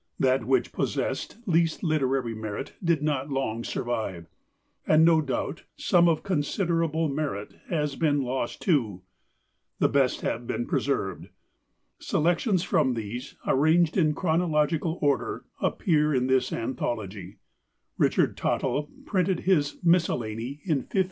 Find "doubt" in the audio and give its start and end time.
5.21-5.65